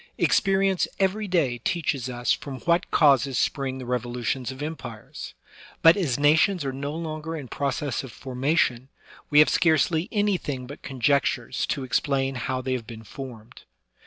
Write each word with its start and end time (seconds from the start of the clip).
Experience 0.17 0.87
every 0.99 1.27
day 1.27 1.59
teaches 1.59 2.09
us 2.09 2.31
from 2.33 2.57
what 2.61 2.89
causes 2.89 3.37
spring 3.37 3.77
the 3.77 3.85
revolutions 3.85 4.51
of 4.51 4.63
empires; 4.63 5.35
but, 5.83 5.95
as 5.95 6.17
na 6.17 6.33
tions 6.33 6.65
are 6.65 6.73
no 6.73 6.91
longer 6.91 7.35
in 7.37 7.47
process 7.47 8.03
of 8.03 8.11
formation, 8.11 8.89
we 9.29 9.37
have 9.37 9.47
scarcely 9.47 10.09
anything 10.11 10.65
but 10.65 10.81
conjectures 10.81 11.67
to 11.67 11.83
explain 11.83 12.33
how 12.33 12.63
they 12.63 12.73
have 12.73 12.87
been 12.87 13.03
formed. 13.03 13.61